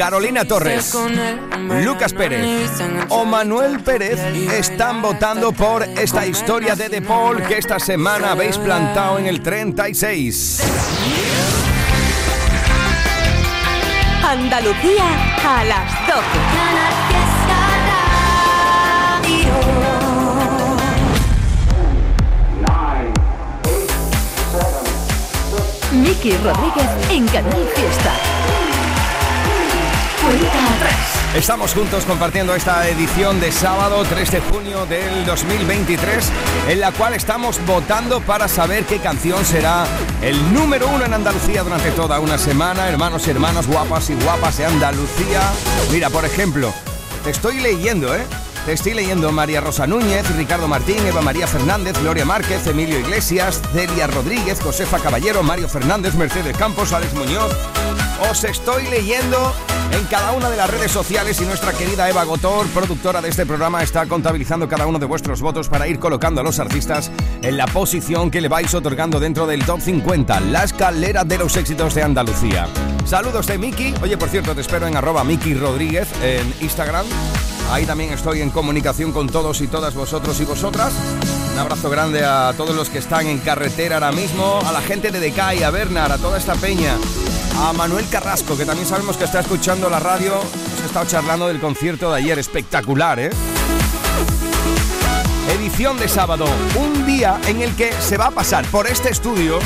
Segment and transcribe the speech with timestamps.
[0.00, 0.96] Carolina Torres,
[1.84, 2.70] Lucas Pérez
[3.10, 4.18] o Manuel Pérez
[4.50, 9.42] están votando por esta historia de De Paul que esta semana habéis plantado en el
[9.42, 10.62] 36.
[14.24, 15.04] Andalucía
[15.46, 16.24] a las 12.
[25.92, 28.29] Miki Rodríguez en Canal Fiesta.
[31.34, 36.30] Estamos juntos compartiendo esta edición de sábado 3 de junio del 2023,
[36.68, 39.86] en la cual estamos votando para saber qué canción será
[40.22, 42.88] el número uno en Andalucía durante toda una semana.
[42.88, 45.40] Hermanos y hermanas, guapas y guapas de Andalucía.
[45.92, 46.72] Mira, por ejemplo,
[47.22, 48.26] te estoy leyendo, ¿eh?
[48.66, 54.06] Estoy leyendo María Rosa Núñez, Ricardo Martín, Eva María Fernández, Gloria Márquez, Emilio Iglesias, Celia
[54.06, 57.52] Rodríguez, Josefa Caballero, Mario Fernández, Mercedes Campos, Alex Muñoz.
[58.30, 59.54] Os estoy leyendo
[59.92, 63.46] en cada una de las redes sociales y nuestra querida Eva Gotor, productora de este
[63.46, 67.10] programa, está contabilizando cada uno de vuestros votos para ir colocando a los artistas
[67.42, 71.56] en la posición que le vais otorgando dentro del top 50, la escalera de los
[71.56, 72.68] éxitos de Andalucía.
[73.04, 73.94] Saludos de Miki.
[74.02, 77.06] Oye, por cierto, te espero en arroba Miki Rodríguez en Instagram.
[77.70, 80.92] Ahí también estoy en comunicación con todos y todas vosotros y vosotras.
[81.52, 85.12] Un abrazo grande a todos los que están en carretera ahora mismo, a la gente
[85.12, 86.96] de Decay, a Bernard, a toda esta peña,
[87.58, 90.34] a Manuel Carrasco, que también sabemos que está escuchando la radio.
[90.34, 93.30] Hemos estado charlando del concierto de ayer, espectacular, ¿eh?
[95.56, 99.58] Edición de sábado, un día en el que se va a pasar por este estudio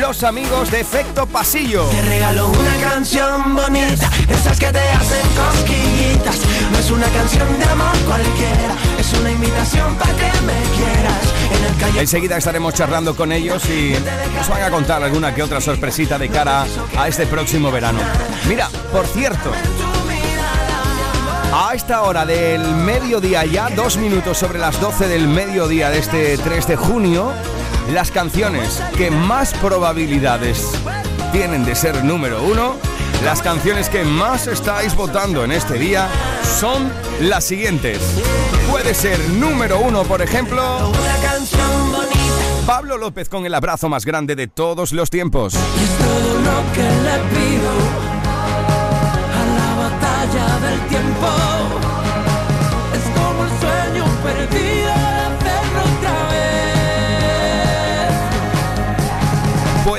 [0.00, 1.84] los amigos de Efecto Pasillo.
[1.84, 6.36] Te regalo una canción bonita, esas que te hacen cosquillitas.
[6.72, 11.92] No es una canción de amor cualquiera, es una invitación para que me quieras.
[11.92, 13.94] En Enseguida estaremos charlando con ellos y
[14.34, 16.64] nos van a contar alguna que otra sorpresita de cara
[16.96, 18.00] a este próximo verano.
[18.48, 19.50] Mira, por cierto,
[21.56, 26.36] a esta hora del mediodía ya, dos minutos sobre las 12 del mediodía de este
[26.36, 27.32] 3 de junio,
[27.92, 30.68] las canciones que más probabilidades
[31.30, 32.74] tienen de ser número uno,
[33.22, 36.08] las canciones que más estáis votando en este día
[36.58, 38.00] son las siguientes.
[38.68, 40.90] Puede ser número uno, por ejemplo,
[42.66, 45.54] Pablo López con el abrazo más grande de todos los tiempos.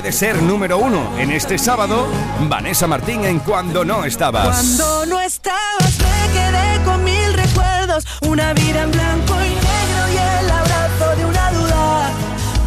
[0.05, 2.07] Puede ser número uno en este sábado,
[2.47, 4.45] Vanessa Martín en Cuando no estabas.
[4.45, 10.43] Cuando no estabas me quedé con mil recuerdos, una vida en blanco y negro y
[10.43, 12.09] el abrazo de una duda.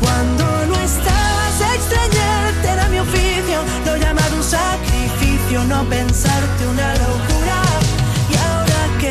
[0.00, 7.37] Cuando no estabas extrañarte era mi oficio, lo llamado un sacrificio, no pensarte una locura.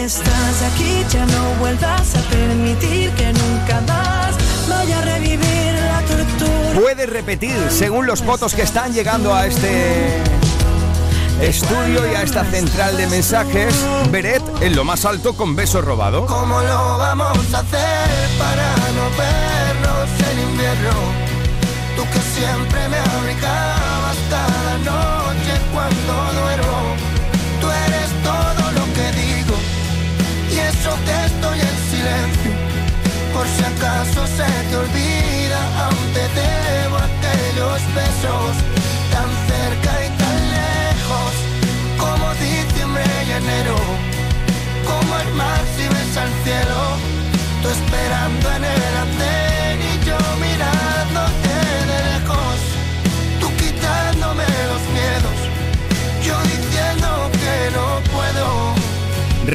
[0.08, 4.38] Estás aquí ya no vuelvas a permitir que nunca más
[4.70, 6.80] vaya a revivir la tortura.
[6.82, 10.24] Puede repetir según los votos que están llegando a este
[11.42, 13.76] estudio y a esta central de mensajes.
[14.10, 16.26] Beret en lo más alto con beso robado.
[16.26, 20.92] ¿Cómo lo vamos a hacer para no vernos en invierno?
[21.98, 25.17] Tú que siempre me abrigabas cada noche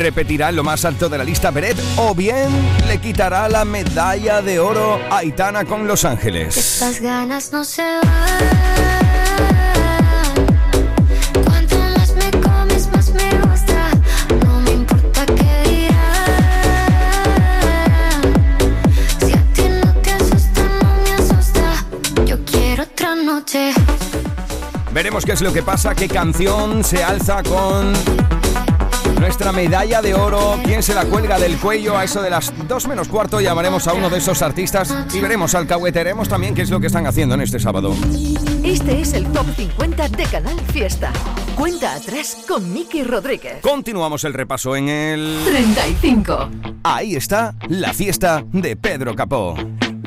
[0.02, 2.48] Repetirá en lo más alto de la lista Beret o bien
[2.88, 6.56] le quitará la medalla de oro a Aitana con Los Ángeles.
[6.56, 8.82] Estas ganas no se van.
[24.92, 27.92] Veremos qué es lo que pasa, qué canción se alza con
[29.22, 32.89] nuestra medalla de oro, quién se la cuelga del cuello a eso de las dos
[32.89, 36.80] menos cuarto, llamaremos a uno de esos artistas y veremos, alcahueteremos también qué es lo
[36.80, 37.95] que están haciendo en este sábado.
[38.65, 41.13] Este es el Top 50 de Canal Fiesta.
[41.54, 43.60] Cuenta atrás con Miki Rodríguez.
[43.60, 45.39] Continuamos el repaso en el...
[45.45, 46.48] 35.
[46.83, 49.54] Ahí está la fiesta de Pedro Capó.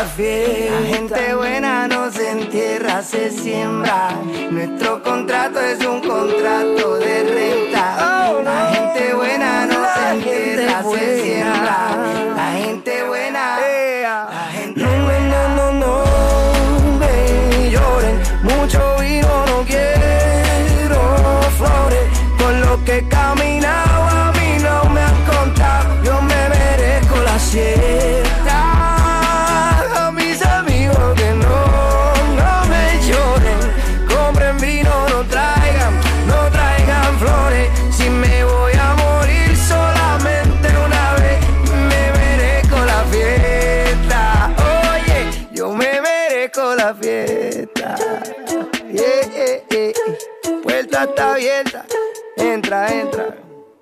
[0.00, 0.80] la fiesta.
[0.80, 4.10] La gente buena no se entierra, se siembra.
[4.50, 8.32] Nuestro contrato es un contrato de renta.
[8.42, 11.76] La gente buena no se entierra, se siembra.
[12.34, 13.58] La gente buena.
[14.36, 15.48] La gente buena.
[15.56, 18.16] No, no, no, me lloren.
[18.42, 21.00] Mucho vino no quiero
[21.58, 22.06] flores.
[22.38, 23.08] Con lo que he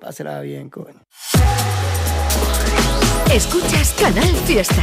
[0.09, 0.99] Pásela bien, coño.
[3.31, 4.81] Escuchas Canal Fiesta.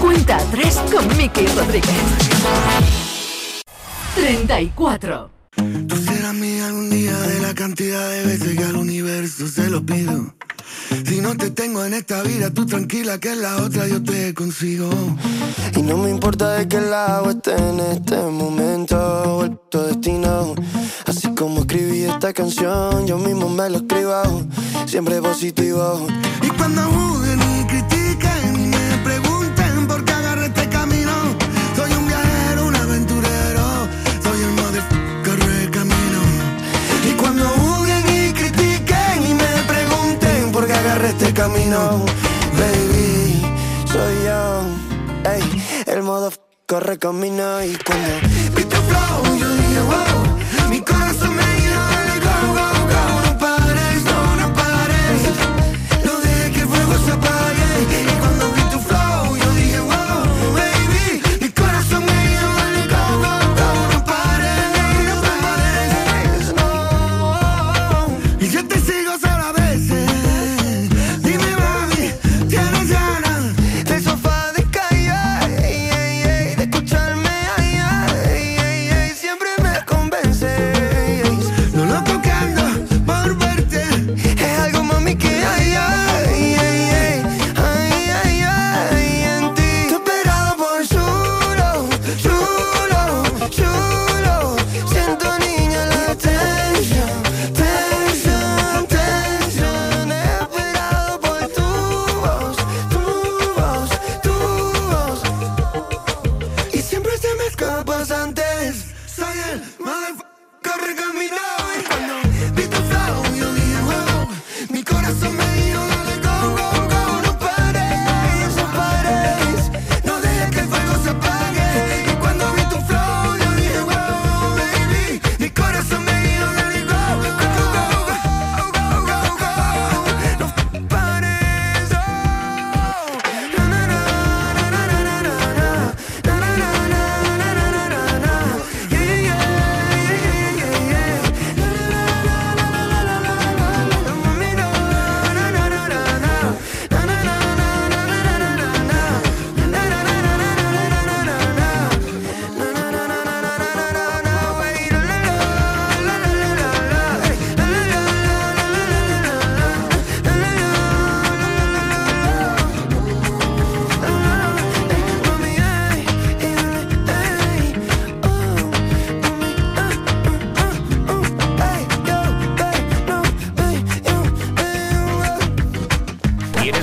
[0.00, 1.94] Cuenta atrás con Miki Rodríguez.
[4.16, 5.30] 34.
[5.86, 9.80] Tú serás mía algún día de la cantidad de veces que al universo se lo
[9.86, 10.34] pido.
[11.06, 14.32] Si no te tengo en esta vida, tú tranquila que en la otra yo te
[14.34, 14.90] consigo.
[15.76, 20.54] Y no me importa de qué lado esté en este momento o el puto destino.
[21.06, 24.44] Así como escribí esta canción, yo mismo me lo escribo.
[24.86, 26.06] Siempre positivo.
[26.42, 27.47] Y cuando juzguen
[41.28, 42.04] este camino,
[42.56, 43.42] baby,
[43.84, 44.62] soy yo.
[45.30, 45.42] Ey,
[45.86, 46.32] el modo
[46.66, 48.08] corre camino y cuando
[48.54, 51.37] Vi tu flow, yo dije wow, mi corazón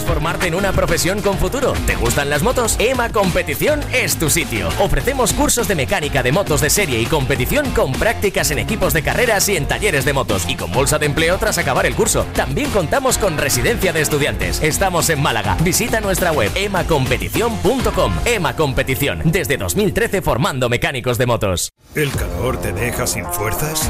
[0.03, 1.73] formarte en una profesión con futuro?
[1.85, 2.75] ¿Te gustan las motos?
[2.79, 4.69] EMA Competición es tu sitio.
[4.79, 9.03] Ofrecemos cursos de mecánica de motos de serie y competición con prácticas en equipos de
[9.03, 12.25] carreras y en talleres de motos y con bolsa de empleo tras acabar el curso.
[12.33, 14.61] También contamos con residencia de estudiantes.
[14.61, 15.57] Estamos en Málaga.
[15.61, 18.13] Visita nuestra web emacompetición.com.
[18.25, 21.71] EMA Competición, desde 2013 formando mecánicos de motos.
[21.95, 23.89] ¿El calor te deja sin fuerzas?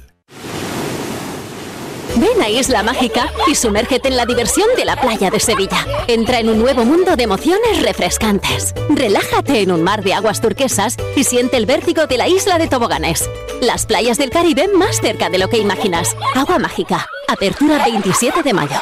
[2.17, 5.85] Ven a Isla Mágica y sumérgete en la diversión de la playa de Sevilla.
[6.07, 8.73] Entra en un nuevo mundo de emociones refrescantes.
[8.89, 12.67] Relájate en un mar de aguas turquesas y siente el vértigo de la isla de
[12.67, 13.29] toboganes.
[13.61, 16.15] Las playas del Caribe más cerca de lo que imaginas.
[16.35, 17.07] Agua Mágica.
[17.27, 18.81] Apertura 27 de mayo.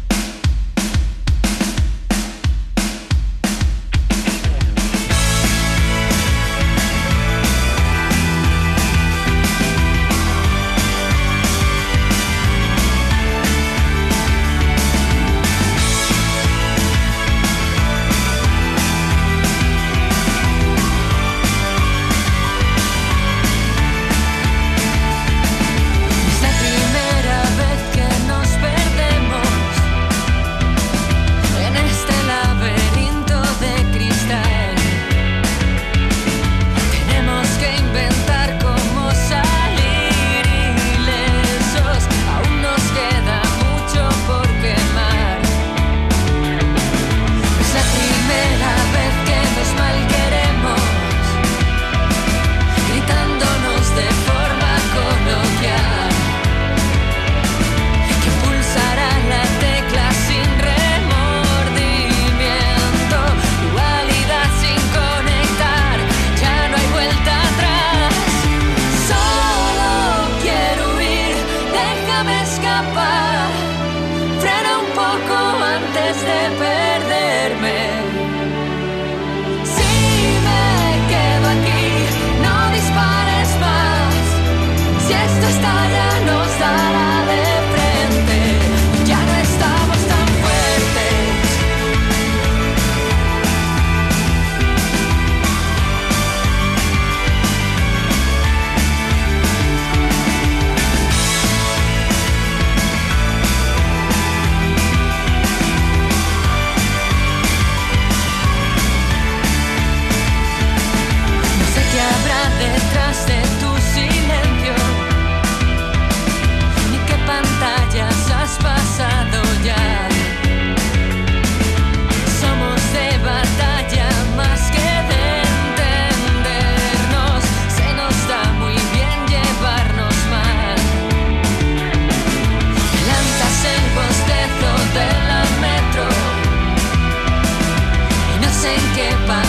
[139.11, 139.40] sepa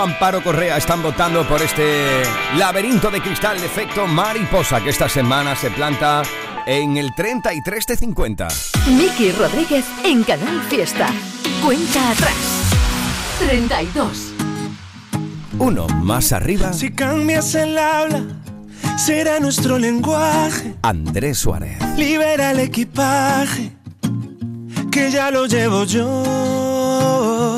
[0.00, 2.22] Amparo Correa están votando por este
[2.56, 6.22] laberinto de cristal de efecto mariposa que esta semana se planta
[6.66, 8.48] en el 33 de 50.
[8.96, 11.08] Miki Rodríguez en Canal Fiesta.
[11.64, 12.34] Cuenta atrás.
[13.40, 14.34] 32.
[15.58, 18.22] Uno más arriba, Si cambias el habla,
[18.96, 20.74] será nuestro lenguaje.
[20.82, 21.78] Andrés Suárez.
[21.96, 23.72] Libera el equipaje,
[24.92, 27.57] que ya lo llevo yo.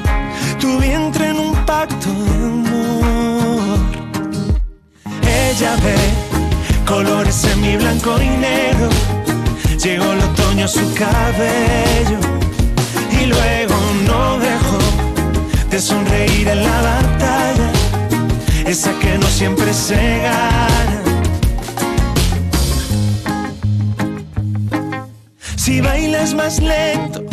[0.61, 3.79] Tu vientre en un pacto de amor.
[5.23, 5.95] Ella ve
[6.85, 8.89] colores en mi blanco y negro.
[9.83, 12.19] Llegó el otoño a su cabello
[13.19, 14.77] y luego no dejó
[15.71, 17.71] de sonreír en la batalla,
[18.67, 21.01] esa que no siempre se gana.
[25.55, 27.23] Si bailas más lento,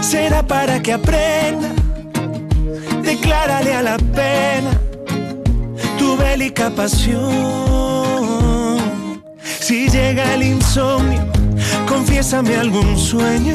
[0.00, 1.85] será para que aprenda.
[3.16, 4.70] Declárale a la pena
[5.98, 7.22] tu bélica pasión.
[9.58, 11.24] Si llega el insomnio,
[11.88, 13.54] confiésame algún sueño.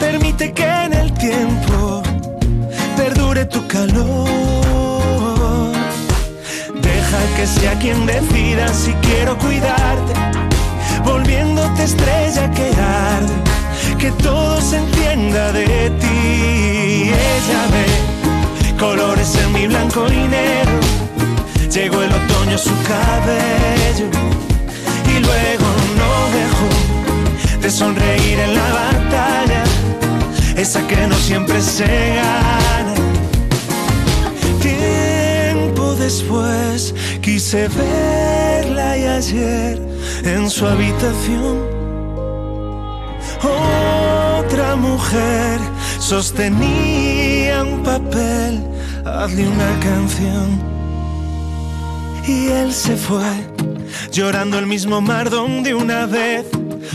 [0.00, 2.02] Permite que en el tiempo
[2.96, 4.28] perdure tu calor.
[6.82, 10.12] Deja que sea quien decida si quiero cuidarte,
[11.04, 12.66] volviéndote estrella que
[13.14, 13.34] arde,
[13.96, 17.12] que todo se entienda de ti.
[17.12, 18.13] Ella ve
[18.84, 20.78] colores en mi blanco y negro,
[21.72, 24.08] llegó el otoño a su cabello
[25.12, 25.68] y luego
[26.00, 26.70] no dejó
[27.62, 29.62] de sonreír en la batalla,
[30.56, 32.94] esa que no siempre se gana.
[34.60, 39.80] Tiempo después quise verla y ayer
[40.24, 41.74] en su habitación
[43.44, 45.58] otra mujer
[45.98, 48.62] sostenía un papel,
[49.04, 50.60] hazle una canción.
[52.26, 53.30] Y él se fue,
[54.10, 56.46] llorando el mismo mar donde una vez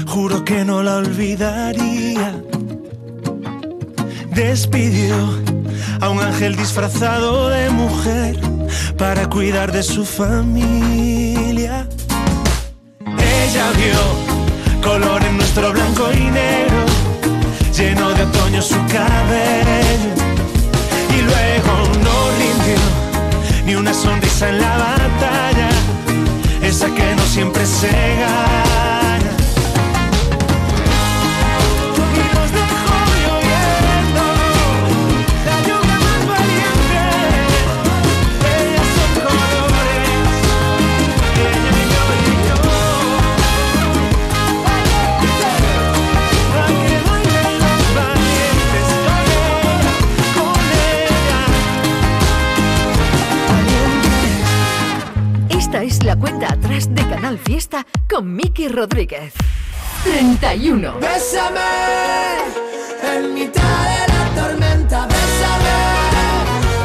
[0.07, 2.35] juro que no la olvidaría.
[4.31, 5.15] Despidió
[6.01, 8.39] a un ángel disfrazado de mujer
[8.97, 11.87] para cuidar de su familia.
[13.05, 16.85] Ella vio color en nuestro blanco y negro,
[17.75, 20.28] lleno de otoño su cabello.
[21.19, 22.79] Y luego no rindió
[23.65, 25.69] ni una sonrisa en la batalla,
[26.61, 28.98] esa que no siempre se gana.
[56.19, 59.33] Cuenta atrás de Canal Fiesta con Miki Rodríguez.
[60.03, 60.99] 31.
[60.99, 61.59] Bésame
[63.03, 65.79] en mitad de la tormenta, bésame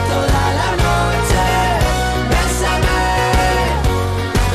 [0.08, 1.44] toda la noche,
[2.30, 3.02] bésame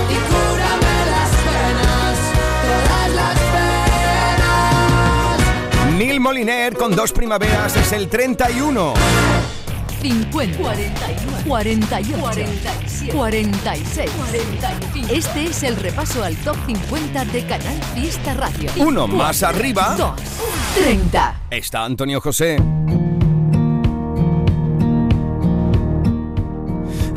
[0.09, 2.17] y cúrame las penas,
[2.65, 3.37] todas las
[5.83, 5.97] penas.
[5.97, 8.93] Neil Moliner con dos primaveras es el 31.
[10.01, 15.13] 50, 41, 48, 47, 46, 45.
[15.13, 18.69] Este es el repaso al top 50 de Canal Fiesta Radio.
[18.77, 19.95] Uno más arriba.
[19.97, 20.11] 2,
[20.75, 21.41] 30.
[21.51, 22.57] Está Antonio José.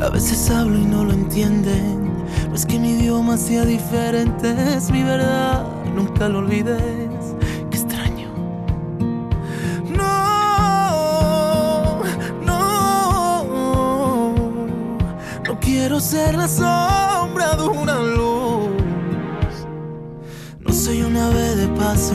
[0.01, 2.03] A veces hablo y no lo entienden.
[2.49, 5.65] No es que mi idioma sea diferente, es mi verdad.
[5.95, 7.12] Nunca lo olvides.
[16.03, 18.71] Ser la sombra de una luz.
[20.59, 22.13] No soy un ave de paso.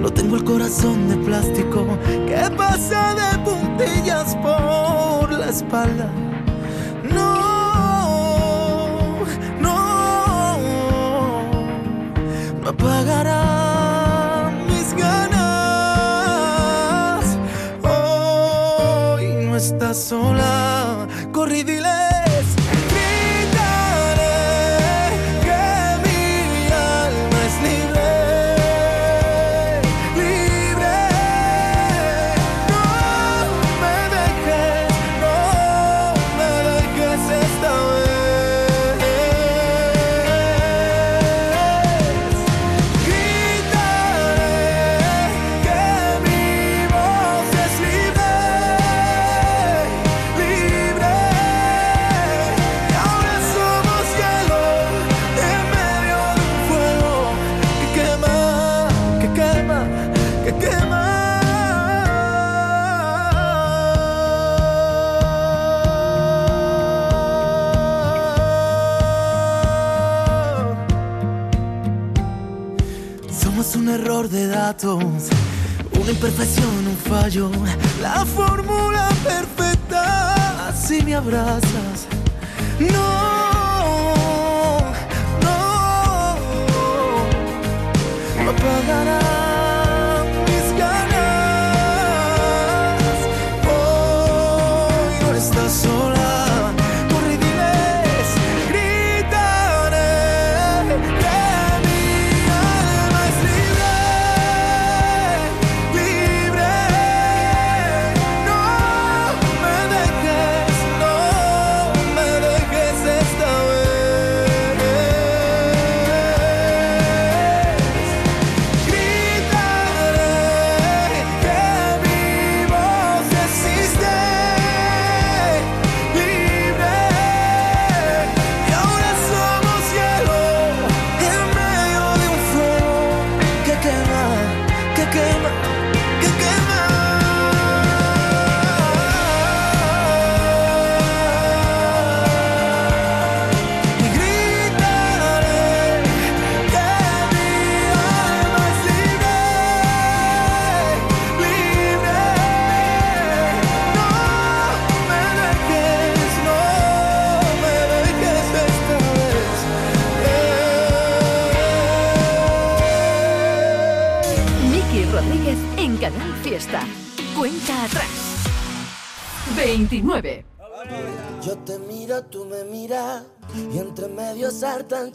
[0.00, 1.86] No tengo el corazón de plástico
[2.26, 6.10] que pasa de puntillas por la espalda.
[7.14, 7.34] No,
[9.60, 10.58] no,
[12.60, 15.38] no apagará mis ganas.
[17.84, 20.57] Hoy no estás sola.
[76.18, 77.48] imperfección, un fallo,
[78.02, 81.87] la fórmula perfecta, así me abraza.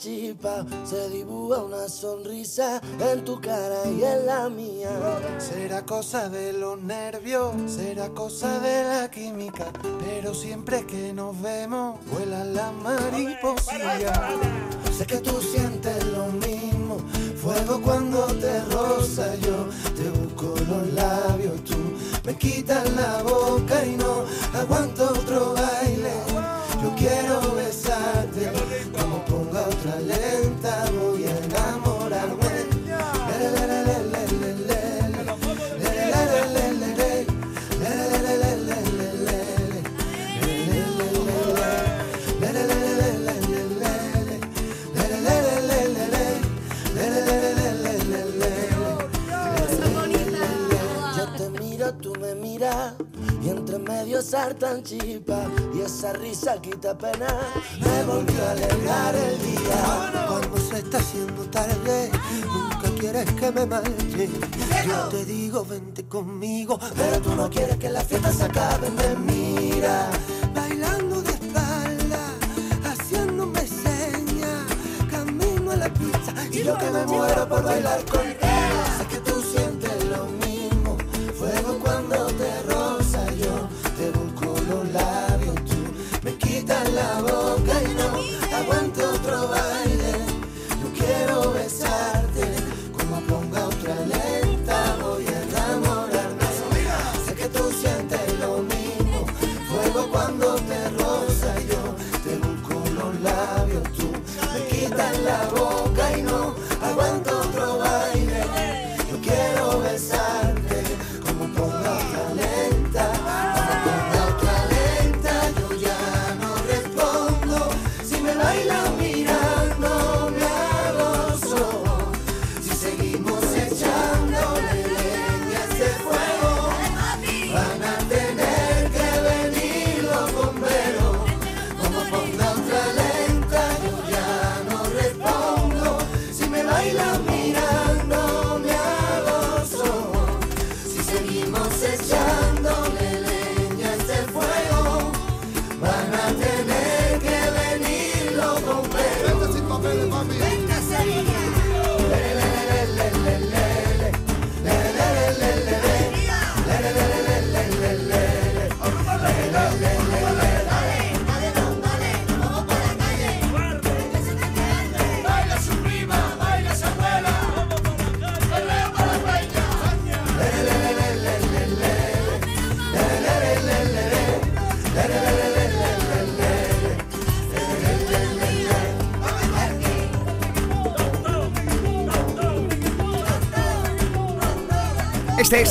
[0.04, 4.89] se dibuja una sonrisa en tu cara y en la mía.
[5.38, 9.72] Será cosa de los nervios, será cosa de la química,
[10.04, 14.12] pero siempre que nos vemos vuela la mariposilla.
[14.92, 16.98] Sé que tú sientes lo mismo,
[17.42, 21.78] fuego cuando te roza yo, te busco los labios, tú
[22.26, 23.73] me quitas la boca
[56.63, 57.28] quita pena.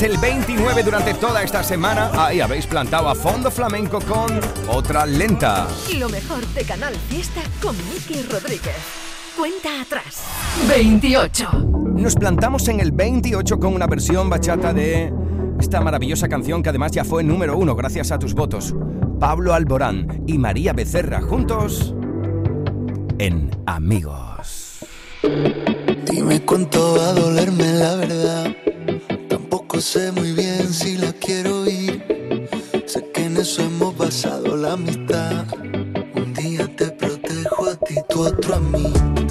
[0.05, 2.11] el 29 durante toda esta semana.
[2.15, 5.69] Ahí habéis plantado a fondo flamenco con otra lenta.
[5.97, 8.77] Lo mejor de Canal Fiesta con Miki Rodríguez.
[9.37, 10.25] Cuenta atrás.
[10.69, 11.51] 28.
[11.95, 15.13] Nos plantamos en el 28 con una versión bachata de
[15.61, 18.75] esta maravillosa canción que además ya fue número uno gracias a tus votos.
[19.21, 21.95] Pablo Alborán y María Becerra juntos
[23.19, 24.79] en Amigos.
[26.11, 28.62] Dime cuánto va a dolerme la verdad
[29.73, 32.05] Tampoco sé muy bien si la quiero ir.
[32.85, 35.47] Sé que en eso hemos basado la amistad.
[36.15, 39.22] Un día te protejo a ti, tu otro a mí.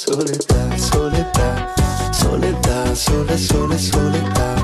[0.00, 1.68] soledad, soledad,
[2.10, 4.56] soledad, soledad, soledad, soledad.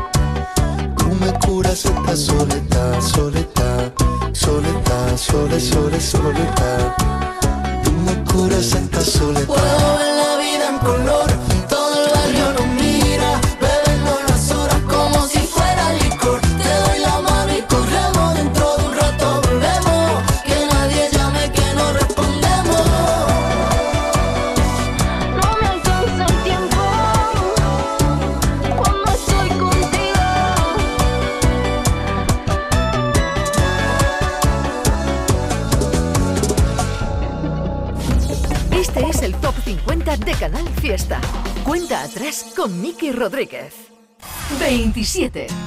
[0.96, 3.92] Tú me curas esta soledad, soledad,
[4.32, 6.96] soledad, soledad, soledad, soledad.
[7.84, 9.46] Tú me curas esta soledad.
[9.46, 11.35] Puedo ver la vida en color
[42.66, 43.74] con Miki Rodríguez.
[44.58, 45.65] 27.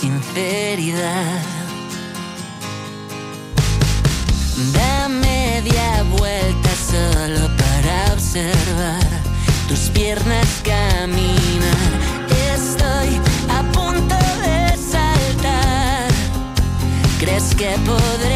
[0.00, 1.42] sinceridad.
[4.72, 9.06] Da media vuelta solo para observar
[9.68, 11.92] tus piernas caminar.
[12.54, 16.08] Estoy a punto de saltar.
[17.18, 18.33] ¿Crees que podré?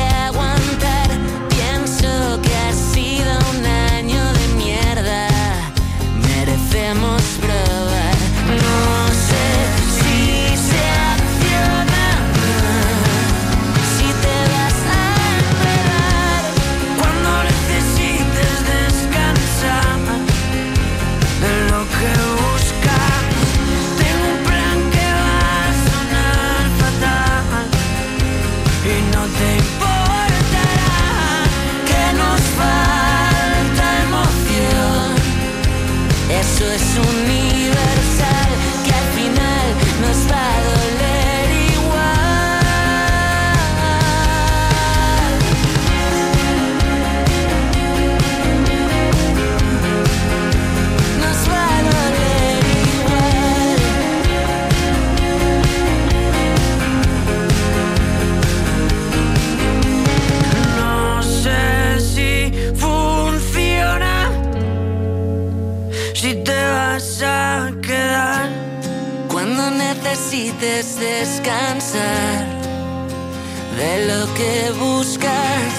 [73.76, 75.72] De lo que buscas.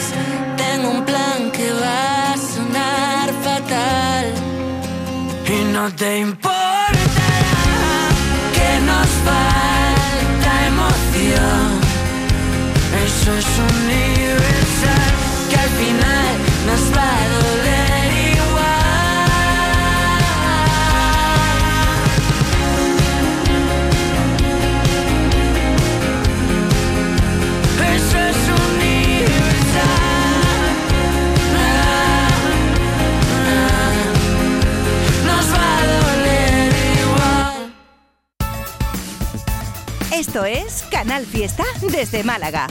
[0.58, 4.26] Tengo un plan que va a sonar fatal
[5.46, 7.48] y no te importará
[8.56, 11.70] que nos falta emoción.
[13.06, 15.12] Eso es universal
[15.50, 16.32] que al final
[16.68, 17.89] nos va a doler
[40.20, 41.64] Esto es Canal Fiesta
[41.94, 42.68] desde Málaga.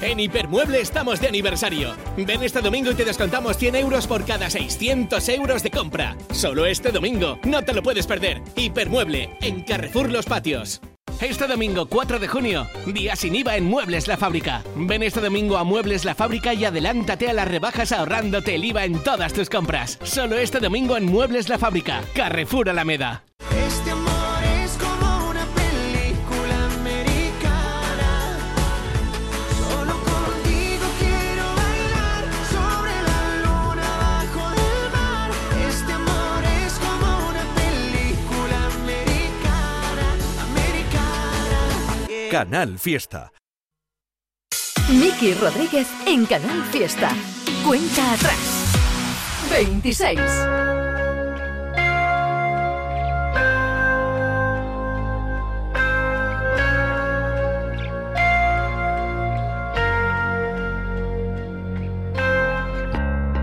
[0.00, 1.96] En Hipermueble estamos de aniversario.
[2.16, 6.16] Ven este domingo y te descontamos 100 euros por cada 600 euros de compra.
[6.30, 7.40] Solo este domingo.
[7.42, 8.40] No te lo puedes perder.
[8.54, 10.80] Hipermueble, en Carrefour Los Patios.
[11.20, 14.62] Este domingo 4 de junio, día sin IVA en Muebles La Fábrica.
[14.76, 18.84] Ven este domingo a Muebles La Fábrica y adelántate a las rebajas ahorrándote el IVA
[18.84, 19.98] en todas tus compras.
[20.04, 23.24] Solo este domingo en Muebles La Fábrica, Carrefour Alameda.
[42.34, 43.32] Canal Fiesta.
[44.88, 47.10] Miki Rodríguez en Canal Fiesta.
[47.64, 48.74] Cuenta atrás.
[49.52, 50.18] 26.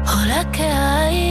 [0.05, 1.30] Hola, ¿qué hay?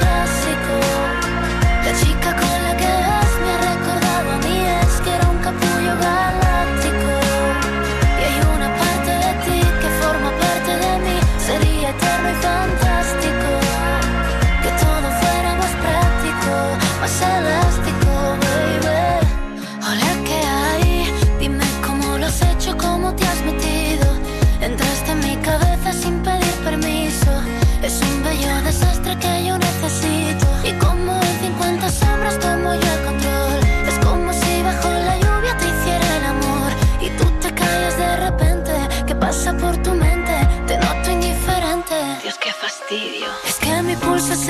[42.91, 44.49] Es que mi pulso es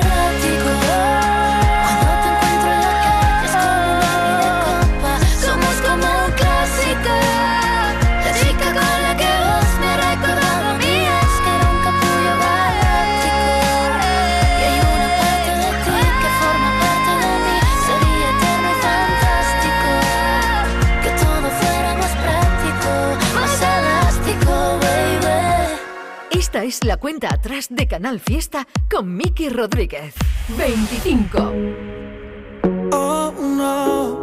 [26.91, 30.13] la cuenta atrás de Canal Fiesta con Miki Rodríguez.
[30.57, 31.37] 25.
[32.91, 34.17] Oh, no.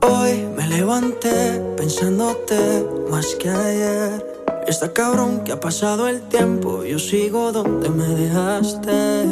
[0.00, 4.24] Hoy me levanté pensándote más que ayer.
[4.66, 9.26] Está cabrón que ha pasado el tiempo, yo sigo donde me dejaste.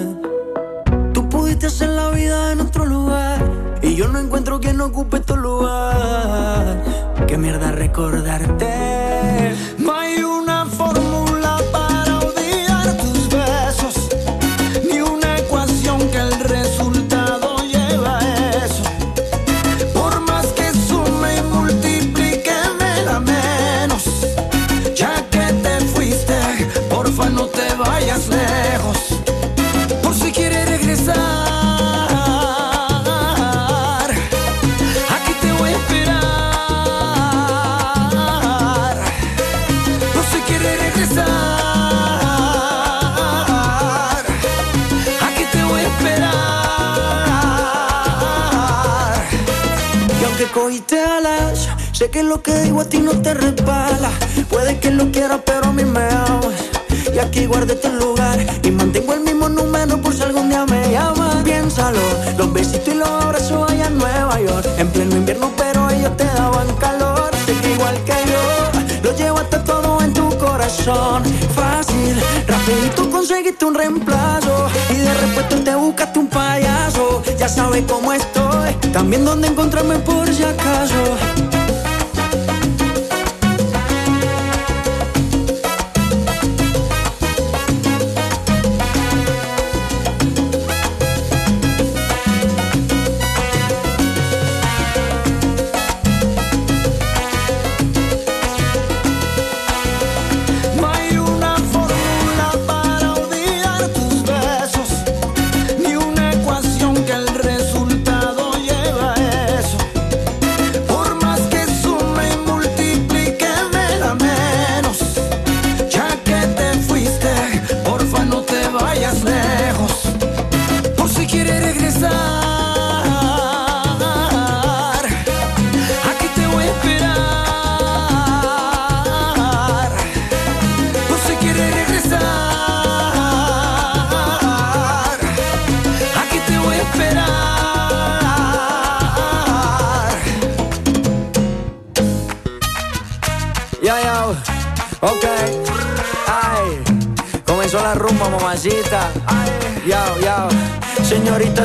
[1.14, 3.40] Tú pudiste hacer la vida en otro lugar
[3.80, 6.84] y yo no encuentro quien ocupe tu lugar.
[7.26, 9.54] Qué mierda recordarte.
[9.78, 10.03] No
[51.94, 54.10] sé que lo que digo a ti no te resbala.
[54.48, 56.54] Puede que lo quieras, pero a mí me amas.
[57.14, 60.90] Y aquí guardé tu lugar y mantengo el mismo número por si algún día me
[60.90, 61.36] llamas.
[61.44, 62.00] Piénsalo,
[62.36, 64.66] los besitos y los abrazos allá en Nueva York.
[64.78, 67.30] En pleno invierno, pero ellos te daban calor.
[67.46, 71.22] Sé que igual que yo, lo llevaste todo en tu corazón.
[71.54, 72.16] Fácil,
[72.48, 74.68] rapidito conseguiste un reemplazo.
[74.90, 77.22] Y de repente te buscaste un payaso.
[77.38, 81.43] Ya sabes cómo estoy, también dónde encontrarme por si acaso.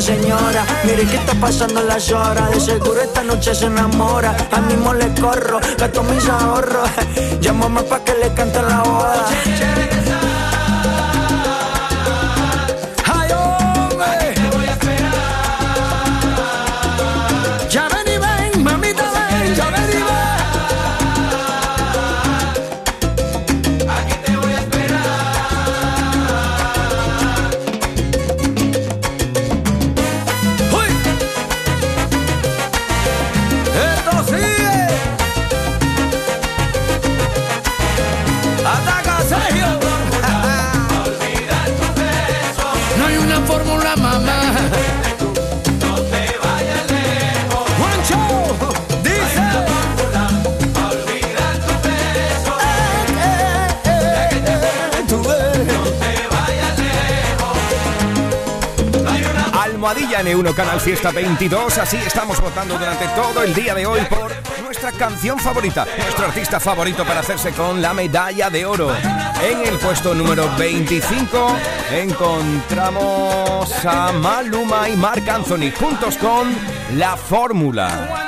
[0.02, 2.50] Señora, mire que está pasando las horas.
[2.52, 4.34] De seguro esta noche se enamora.
[4.50, 6.90] A mismo le corro, gasto mis ahorros.
[7.42, 9.28] Llámame pa' que le cante la boda.
[60.60, 61.78] Canal Fiesta 22.
[61.78, 64.30] Así estamos votando durante todo el día de hoy por
[64.62, 68.94] nuestra canción favorita, nuestro artista favorito para hacerse con la medalla de oro.
[69.42, 71.56] En el puesto número 25
[71.94, 76.54] encontramos a Maluma y Marc Anthony juntos con
[76.98, 78.28] La Fórmula.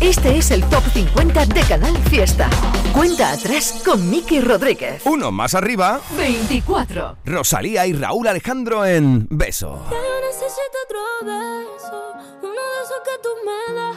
[0.00, 2.50] Este es el Top 50 de Canal Fiesta.
[2.92, 5.02] Cuenta atrás con Miki Rodríguez.
[5.04, 6.00] Uno más arriba.
[6.16, 7.16] 24.
[7.24, 9.84] Rosalía y Raúl Alejandro en Beso.
[9.90, 12.12] Ya yo necesito otro beso,
[12.42, 13.96] uno de esos que tú me das.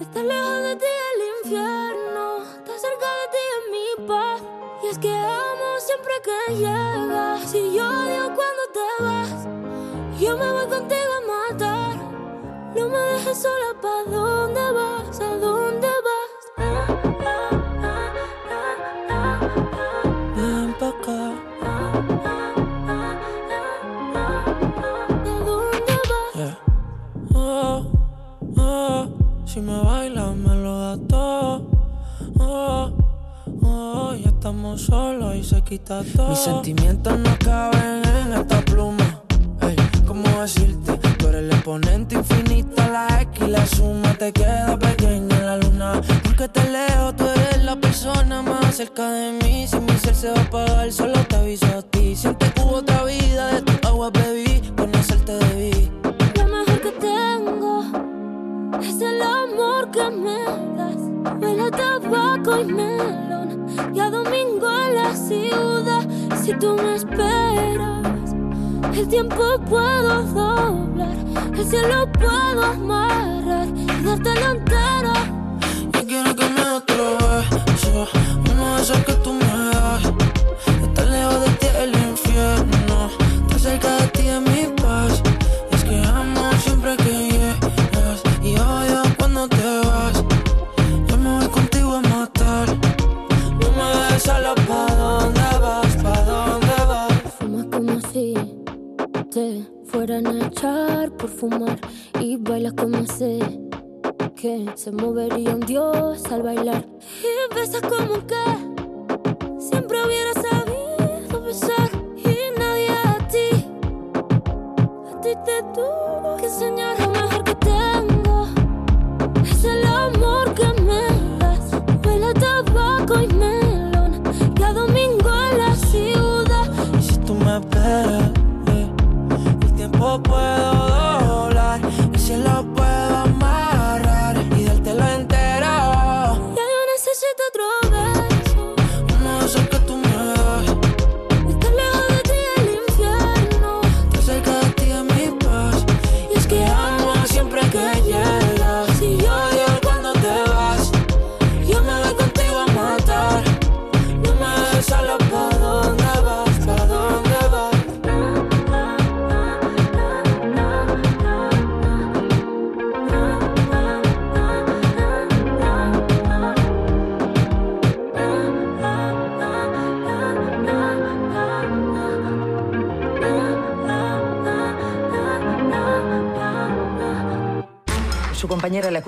[0.00, 0.84] Estar lejos de ti
[1.14, 4.42] el infierno, estar cerca de ti es mi paz.
[4.82, 7.50] Y es que amo siempre que llegas.
[7.50, 11.96] Si yo odio cuando te vas, yo me voy contigo a matar.
[12.74, 15.20] No me dejes sola, ¿pa' dónde vas?
[15.20, 15.57] ¿A dónde
[29.58, 31.70] si me bailas me lo da todo.
[32.38, 32.92] Oh,
[33.62, 36.28] oh, ya estamos solos y se quita todo.
[36.28, 39.22] Mis sentimientos no caben en esta pluma.
[39.62, 39.74] Ey,
[40.06, 40.92] ¿cómo decirte?
[41.18, 45.56] Tú eres el exponente infinito, la X y la suma te queda pequeña en la
[45.56, 46.00] luna.
[46.22, 49.66] Porque te leo, tú eres la persona más cerca de mí.
[49.66, 51.17] Si mi ser se va a apagar, solo
[68.98, 69.36] el tiempo
[69.68, 71.16] puedo doblar.
[71.56, 75.27] El cielo puedo amarrar y dártelo entero.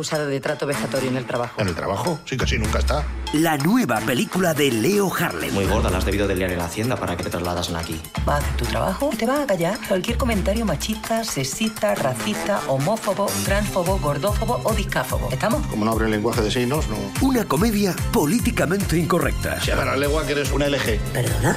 [0.00, 1.60] Acusado de trato vejatorio en el trabajo.
[1.60, 2.18] ¿En el trabajo?
[2.24, 3.04] Sí, casi nunca está.
[3.34, 5.52] La nueva película de Leo Harlem.
[5.52, 8.00] Muy gorda, la has debido de liar en la hacienda para que te trasladasen aquí.
[8.26, 13.26] Va a hacer tu trabajo, te va a callar cualquier comentario machista, sexista, racista, homófobo,
[13.44, 15.28] transfobo, gordófobo o discáfobo.
[15.30, 15.66] ¿Estamos?
[15.66, 16.96] Como no abre el lenguaje de signos, no.
[17.20, 19.60] Una comedia políticamente incorrecta.
[19.60, 20.98] Se la lengua que eres una LG.
[21.12, 21.56] ¿Perdona?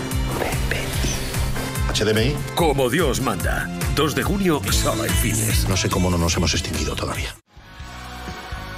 [1.94, 2.36] HDMI.
[2.56, 3.70] Como Dios manda.
[3.96, 5.70] 2 de junio, solo en cines.
[5.70, 7.34] No sé cómo no nos hemos extinguido todavía.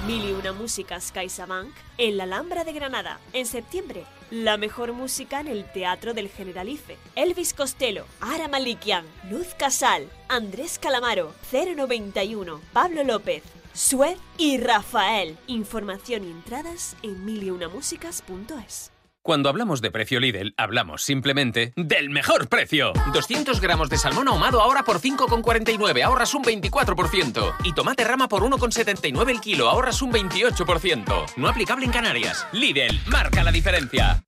[0.06, 3.20] Mil y una músicas CaixaBank en la Alhambra de Granada.
[3.34, 6.97] En septiembre, la mejor música en el Teatro del Generalife.
[7.16, 13.41] Elvis Costello, Ara Malikian, Luz Casal, Andrés Calamaro, 091, Pablo López,
[13.74, 15.38] Sued y Rafael.
[15.47, 18.94] Información y entradas en miliunamusicas.es.
[19.26, 22.93] Cuando hablamos de precio Lidl, hablamos simplemente del mejor precio.
[23.11, 27.55] 200 gramos de salmón ahumado ahora por 5,49, ahorras un 24%.
[27.63, 31.38] Y tomate rama por 1,79 el kilo, ahorras un 28%.
[31.38, 32.45] No aplicable en Canarias.
[32.51, 34.23] Lidl, marca la diferencia.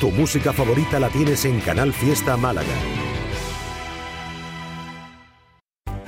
[0.00, 3.01] Tu música favorita la tienes en Canal Fiesta Málaga.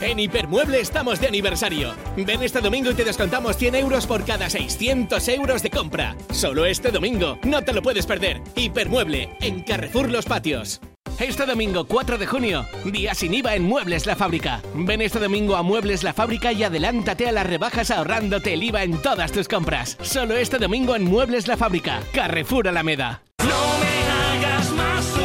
[0.05, 1.95] En Hipermueble estamos de aniversario.
[2.15, 6.15] Ven este domingo y te descontamos 100 euros por cada 600 euros de compra.
[6.31, 7.39] Solo este domingo.
[7.43, 8.43] No te lo puedes perder.
[8.55, 10.83] Hipermueble, en Carrefour Los Patios.
[11.19, 14.61] Este domingo 4 de junio, día sin IVA en Muebles La Fábrica.
[14.75, 18.83] Ven este domingo a Muebles La Fábrica y adelántate a las rebajas ahorrándote el IVA
[18.83, 19.97] en todas tus compras.
[20.03, 22.03] Solo este domingo en Muebles La Fábrica.
[22.13, 23.23] Carrefour Alameda.
[23.39, 25.24] No me hagas más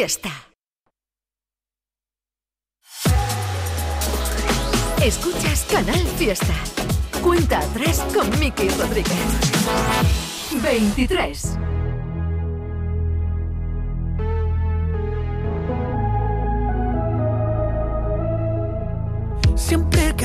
[0.00, 0.30] fiesta.
[5.02, 6.54] Escuchas Canal Fiesta.
[7.22, 9.12] Cuenta atrás con Miki Rodríguez.
[10.62, 11.58] 23.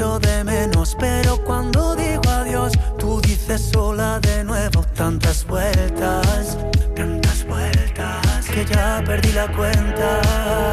[0.00, 6.56] de menos, pero cuando digo adiós, tú dices sola de nuevo tantas vueltas,
[6.96, 10.69] tantas vueltas, que ya perdí la cuenta.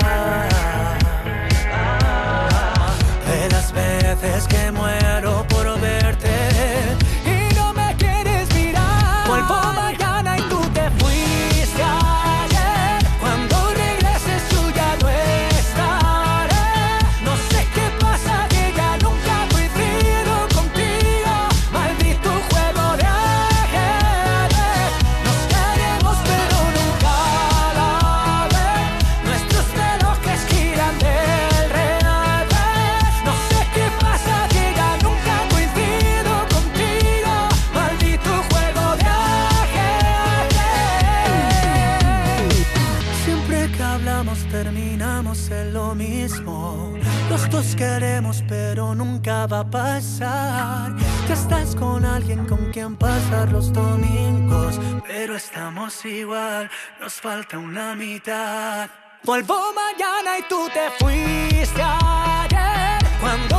[57.20, 58.90] falta una mitad.
[59.24, 63.06] Vuelvo mañana y tú te fuiste ayer.
[63.20, 63.57] Cuando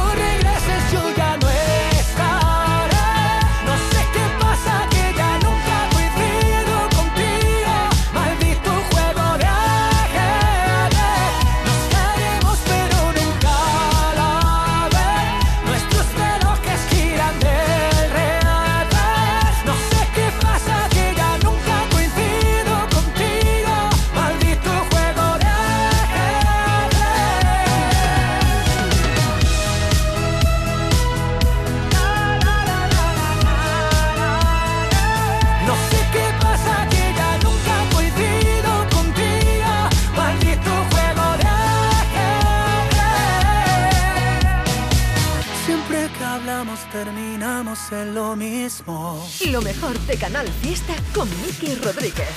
[49.89, 52.29] mejor de Canal Fiesta con Miki Rodríguez.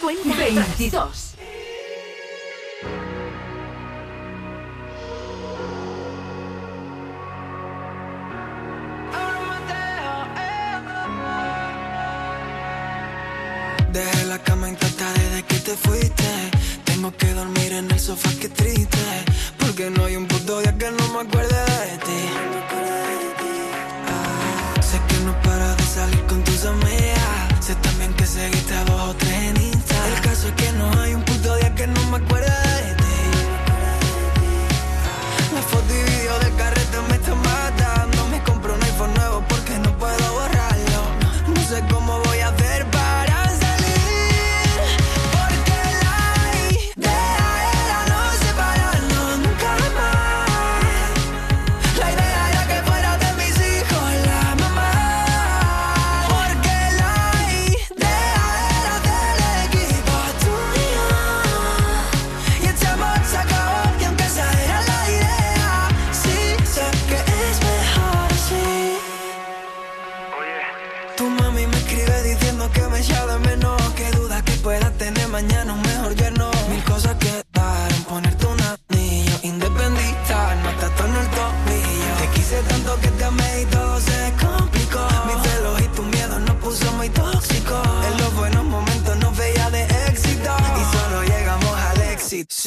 [0.00, 1.29] Cuenta 22.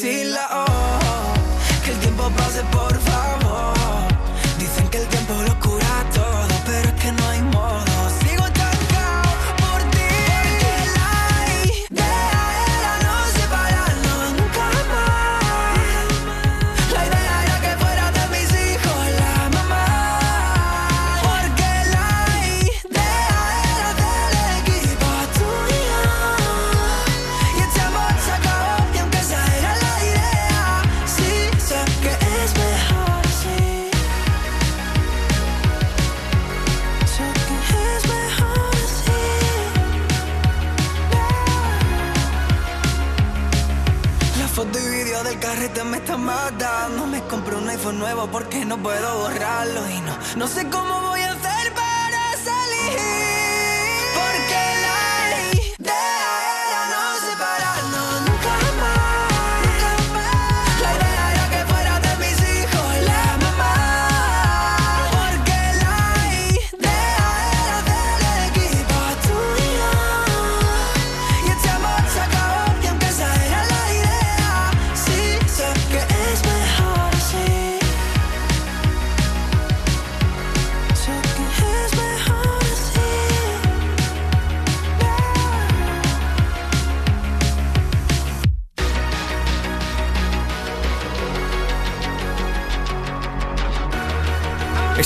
[0.04, 0.38] decirle
[1.82, 3.13] que el tiempo pase por favor.
[46.24, 49.88] Carrete me compré un iPhone nuevo porque no puedo borrarlo.
[49.90, 51.13] Y no, no sé cómo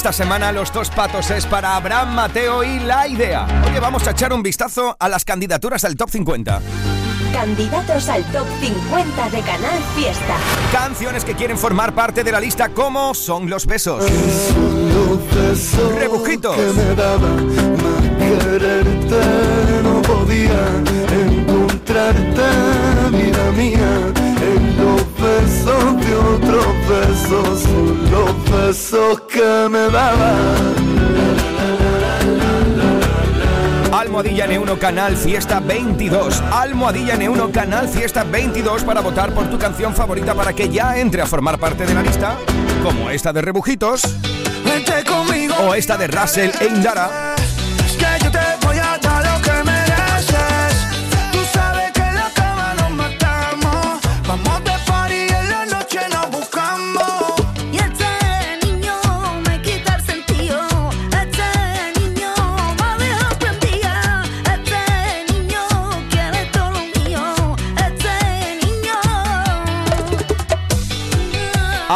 [0.09, 3.47] Esta semana los dos patos es para Abraham, Mateo y La Idea.
[3.69, 6.63] Oye, vamos a echar un vistazo a las candidaturas al Top 50.
[7.31, 10.35] Candidatos al top 50 de Canal Fiesta.
[10.73, 14.03] Canciones que quieren formar parte de la lista como Son los besos.
[15.99, 16.57] Rebujitos.
[16.57, 19.21] que me daba más quererte
[19.83, 20.69] no podía
[21.23, 22.43] encontrarte
[23.13, 24.18] vida mía
[25.21, 31.09] besos de otros besos son los besos que me daban
[33.93, 36.43] Almohadilla N1 Canal Fiesta 22.
[36.53, 41.23] Almohadilla N1 Canal Fiesta 22 para votar por tu canción favorita para que ya entre
[41.23, 42.37] a formar parte de la lista,
[42.83, 44.03] como esta de Rebujitos
[44.65, 47.28] Vente conmigo o esta de Russell e Indara.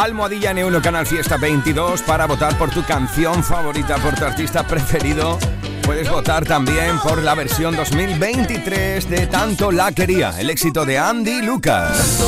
[0.03, 5.39] Almohadilla N1 Canal Fiesta 22 para votar por tu canción favorita, por tu artista preferido.
[5.81, 11.41] Puedes votar también por la versión 2023 de Tanto la quería, el éxito de Andy
[11.41, 12.19] Lucas.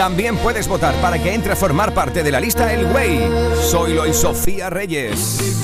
[0.00, 3.20] También puedes votar para que entre a formar parte de la lista El Güey.
[3.70, 5.60] Zoilo y Sofía Reyes.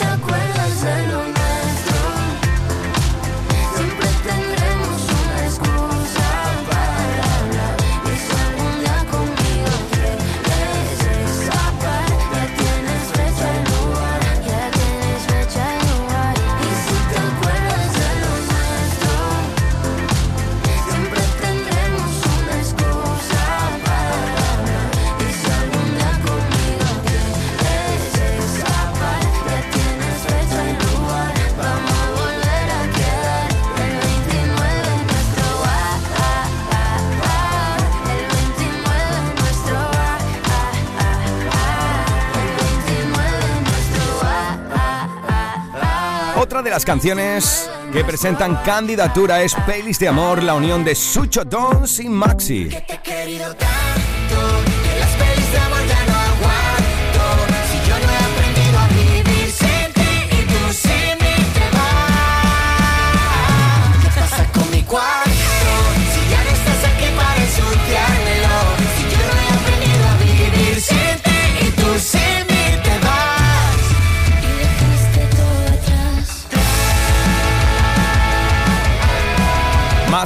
[46.77, 52.09] Las canciones que presentan candidatura es Playlist de Amor, la unión de Sucho Dons y
[52.11, 52.69] Maxi.
[53.03, 53.41] Pelis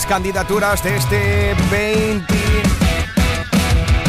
[0.01, 2.35] Más candidaturas de este 20.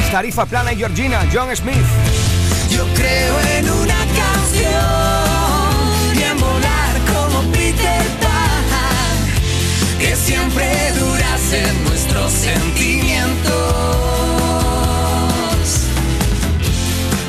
[0.10, 1.76] Tarifa Plana y Georgina, John Smith.
[2.70, 4.70] Yo creo en una canción
[6.16, 8.70] y en volar como Peter Pan,
[10.00, 13.52] que siempre durasen nuestros sentimientos.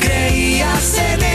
[0.00, 1.32] Creías en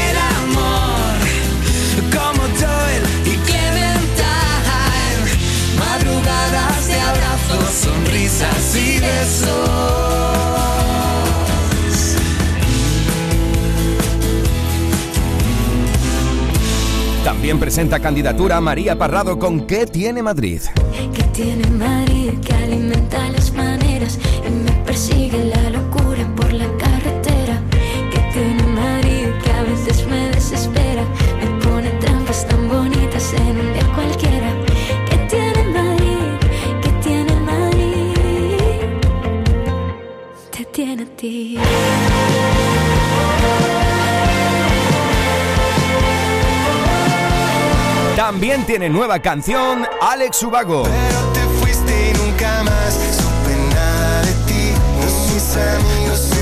[7.78, 10.28] sonrisas y besos.
[17.24, 20.62] También presenta candidatura a María Parrado con ¿Qué tiene Madrid?
[21.14, 22.32] ¿Qué tiene Madrid?
[22.40, 24.18] Que alimenta las maneras
[24.48, 27.62] y me persigue la locura por la carretera.
[28.12, 29.28] ¿Qué tiene Madrid?
[29.44, 30.77] Que a veces me desespera.
[48.16, 50.84] También tiene nueva canción Alex Ubago.
[51.34, 54.74] Te fuiste y nunca más supe nada de ti.
[55.00, 56.37] Ni mis amigos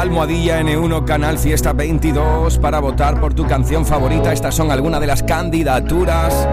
[0.00, 4.32] Almohadilla N1 Canal Fiesta 22 para votar por tu canción favorita.
[4.32, 6.48] Estas son algunas de las candidaturas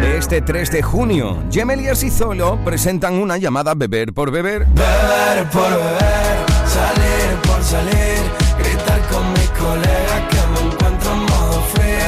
[0.00, 1.44] de este 3 de junio.
[1.48, 4.66] Gemeliers y Zolo presentan una llamada Beber por Beber.
[4.66, 8.18] Beber por beber, salir por salir,
[8.58, 11.62] gritar con mis colegas que me encuentro en modo.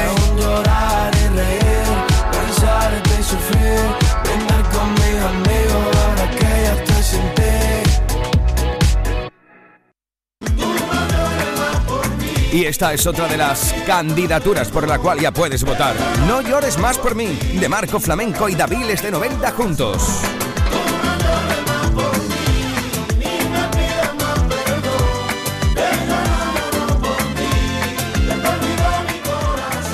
[0.09, 1.87] Aún llorar y reír,
[2.33, 3.79] pensarte y sufrir,
[12.51, 15.95] Y esta es otra de las candidaturas por la cual ya puedes votar.
[16.27, 20.21] No llores más por mí, de Marco Flamenco y Daviles de 90 juntos.